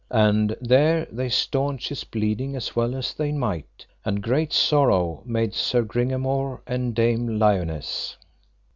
[0.09, 5.53] And there they staunched his bleeding as well as they might, and great sorrow made
[5.53, 8.17] Sir Gringamore and Dame Lionesse.